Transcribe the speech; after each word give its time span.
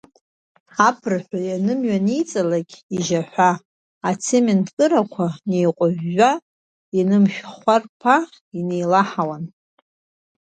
Аԥырҳәа 0.87 1.39
ианымҩаниҵалак 1.47 2.69
ижьаҳәа, 2.95 3.51
ацементркырақәа 4.09 5.25
неиҟәыжәжәа, 5.47 6.31
инышәхәарԥха 6.99 8.15
инеилаҳауан. 8.59 9.43